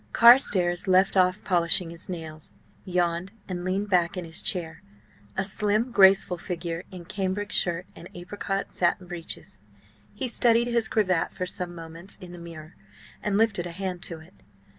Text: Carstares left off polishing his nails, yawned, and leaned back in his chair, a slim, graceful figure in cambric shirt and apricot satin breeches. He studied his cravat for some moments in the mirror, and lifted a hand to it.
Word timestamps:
Carstares 0.13 0.87
left 0.87 1.15
off 1.15 1.43
polishing 1.43 1.91
his 1.91 2.09
nails, 2.09 2.55
yawned, 2.85 3.33
and 3.47 3.63
leaned 3.63 3.91
back 3.91 4.17
in 4.17 4.25
his 4.25 4.41
chair, 4.41 4.81
a 5.37 5.43
slim, 5.43 5.91
graceful 5.91 6.39
figure 6.39 6.83
in 6.89 7.05
cambric 7.05 7.51
shirt 7.51 7.85
and 7.95 8.09
apricot 8.15 8.67
satin 8.67 9.05
breeches. 9.05 9.59
He 10.15 10.27
studied 10.27 10.65
his 10.69 10.87
cravat 10.87 11.33
for 11.35 11.45
some 11.45 11.75
moments 11.75 12.15
in 12.15 12.31
the 12.31 12.39
mirror, 12.39 12.73
and 13.21 13.37
lifted 13.37 13.67
a 13.67 13.71
hand 13.71 14.01
to 14.01 14.17
it. 14.17 14.33